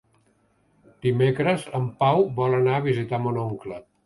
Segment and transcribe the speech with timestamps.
[1.07, 3.81] Dimecres en Pau vol anar a visitar mon oncle.